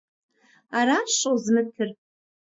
Аращ 0.77 1.09
щӀозмытыр! 1.19 1.89